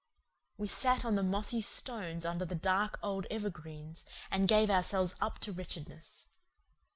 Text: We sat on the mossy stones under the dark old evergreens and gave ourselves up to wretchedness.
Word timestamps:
We 0.57 0.67
sat 0.67 1.05
on 1.05 1.13
the 1.13 1.21
mossy 1.21 1.61
stones 1.61 2.25
under 2.25 2.43
the 2.43 2.55
dark 2.55 2.97
old 3.03 3.27
evergreens 3.29 4.03
and 4.31 4.47
gave 4.47 4.71
ourselves 4.71 5.13
up 5.21 5.37
to 5.41 5.51
wretchedness. 5.51 6.25